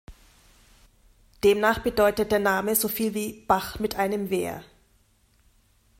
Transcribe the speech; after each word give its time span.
Demnach 1.43 1.83
bedeutet 1.83 2.31
der 2.31 2.39
Name 2.39 2.75
so 2.75 2.87
viel 2.87 3.13
wie 3.13 3.45
„Bach 3.45 3.77
mit 3.77 3.97
einem 3.97 4.31
Wehr“. 4.31 4.63